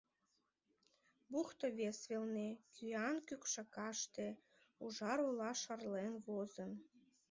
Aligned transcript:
Бухто 1.31 1.65
вес 1.77 1.99
велне, 2.09 2.49
кӱан 2.73 3.15
кӱкшакаште, 3.27 4.27
ужар 4.83 5.19
ола 5.27 5.51
шарлен 5.61 6.13
возын. 6.25 6.71